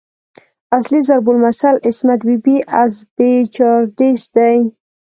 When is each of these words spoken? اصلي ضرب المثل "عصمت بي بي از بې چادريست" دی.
اصلي 0.77 0.99
ضرب 1.07 1.29
المثل 1.29 1.75
"عصمت 1.87 2.21
بي 2.27 2.35
بي 2.45 2.57
از 2.83 2.93
بې 3.17 3.31
چادريست" 3.55 4.29
دی. 4.35 4.57